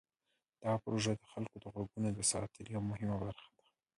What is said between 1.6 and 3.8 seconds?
د غږونو د ساتنې یوه مهمه برخه ده.